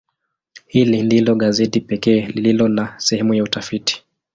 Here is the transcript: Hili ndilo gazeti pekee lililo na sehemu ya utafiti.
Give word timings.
Hili 0.67 1.01
ndilo 1.01 1.35
gazeti 1.35 1.81
pekee 1.81 2.21
lililo 2.25 2.67
na 2.67 2.93
sehemu 2.99 3.33
ya 3.33 3.43
utafiti. 3.43 4.03